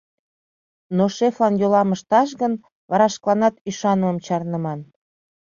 [0.97, 2.53] Но шефлан йолам ышташ гын,
[2.89, 4.79] вара шкаланат ӱшанымым чарныман...